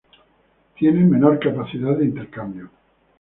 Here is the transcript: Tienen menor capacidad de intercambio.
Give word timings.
Tienen 0.77 1.11
menor 1.11 1.37
capacidad 1.39 1.95
de 1.95 2.05
intercambio. 2.05 2.71